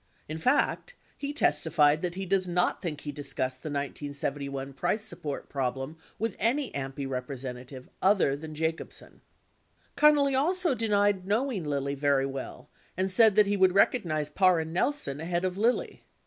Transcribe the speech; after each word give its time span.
In 0.27 0.39
fact, 0.39 0.95
he 1.15 1.31
testified 1.31 2.01
that 2.01 2.15
he 2.15 2.25
does 2.25 2.47
not 2.47 2.81
think 2.81 3.01
he 3.01 3.11
discussed 3.11 3.61
the 3.61 3.69
1971 3.69 4.73
price 4.73 5.03
support 5.03 5.47
problem 5.47 5.95
with 6.17 6.35
any 6.39 6.71
AMPI 6.71 7.07
representative 7.07 7.87
other 8.01 8.35
than 8.35 8.55
J 8.55 8.71
acobsen. 8.73 9.19
5" 9.95 9.95
Connally 9.99 10.35
also 10.35 10.73
denied 10.73 11.27
knowing 11.27 11.65
Lilly 11.65 11.93
very 11.93 12.25
well 12.25 12.67
and 12.97 13.11
said 13.11 13.35
that 13.35 13.45
he 13.45 13.55
would 13.55 13.75
recognize 13.75 14.31
Parr 14.31 14.59
and 14.59 14.73
Nelson 14.73 15.19
ahead 15.21 15.45
of 15.45 15.55
Lilly. 15.55 16.01